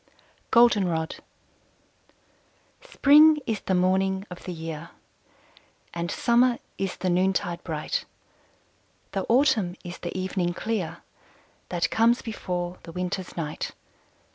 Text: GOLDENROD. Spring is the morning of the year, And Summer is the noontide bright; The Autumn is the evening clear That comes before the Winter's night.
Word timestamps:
GOLDENROD. 0.49 1.17
Spring 2.81 3.37
is 3.45 3.59
the 3.59 3.75
morning 3.75 4.25
of 4.31 4.45
the 4.45 4.51
year, 4.51 4.89
And 5.93 6.09
Summer 6.09 6.57
is 6.79 6.95
the 6.97 7.09
noontide 7.11 7.63
bright; 7.63 8.05
The 9.11 9.25
Autumn 9.29 9.75
is 9.83 9.99
the 9.99 10.17
evening 10.17 10.55
clear 10.55 11.03
That 11.69 11.91
comes 11.91 12.23
before 12.23 12.79
the 12.81 12.91
Winter's 12.91 13.37
night. 13.37 13.73